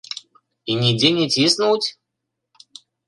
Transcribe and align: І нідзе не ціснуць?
І 0.71 0.77
нідзе 0.83 1.09
не 1.19 1.27
ціснуць? 1.35 1.87